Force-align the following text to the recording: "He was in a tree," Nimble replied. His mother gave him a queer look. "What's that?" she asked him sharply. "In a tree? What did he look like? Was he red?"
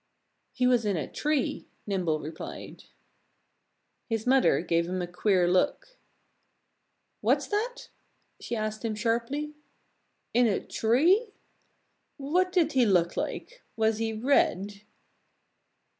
"He 0.51 0.65
was 0.65 0.83
in 0.83 0.97
a 0.97 1.07
tree," 1.07 1.67
Nimble 1.85 2.19
replied. 2.21 2.85
His 4.09 4.25
mother 4.25 4.61
gave 4.61 4.89
him 4.89 4.99
a 4.99 5.05
queer 5.05 5.47
look. 5.47 5.99
"What's 7.19 7.45
that?" 7.45 7.89
she 8.39 8.55
asked 8.55 8.83
him 8.83 8.95
sharply. 8.95 9.53
"In 10.33 10.47
a 10.47 10.59
tree? 10.59 11.33
What 12.17 12.51
did 12.51 12.71
he 12.71 12.83
look 12.83 13.15
like? 13.15 13.61
Was 13.77 13.99
he 13.99 14.11
red?" 14.11 14.81